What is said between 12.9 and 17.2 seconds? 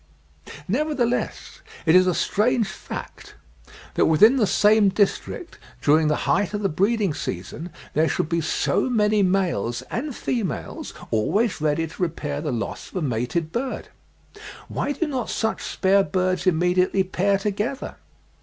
a mated bird. Why do not such spare birds immediately